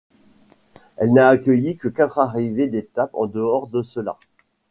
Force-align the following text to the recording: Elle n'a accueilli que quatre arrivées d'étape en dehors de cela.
Elle 0.97 1.13
n'a 1.13 1.29
accueilli 1.29 1.77
que 1.77 1.87
quatre 1.87 2.17
arrivées 2.17 2.65
d'étape 2.65 3.13
en 3.13 3.27
dehors 3.27 3.67
de 3.67 3.83
cela. 3.83 4.17